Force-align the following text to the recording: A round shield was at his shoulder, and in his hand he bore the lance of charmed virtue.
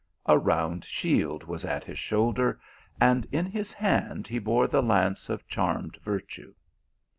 A 0.25 0.35
round 0.35 0.83
shield 0.83 1.43
was 1.43 1.63
at 1.63 1.83
his 1.83 1.99
shoulder, 1.99 2.59
and 2.99 3.27
in 3.31 3.45
his 3.45 3.71
hand 3.71 4.27
he 4.27 4.39
bore 4.39 4.65
the 4.67 4.81
lance 4.81 5.29
of 5.29 5.47
charmed 5.47 5.97
virtue. 6.03 6.55